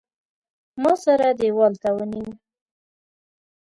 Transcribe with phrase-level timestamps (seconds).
[0.81, 2.29] ما سره دېوال ته ونیو.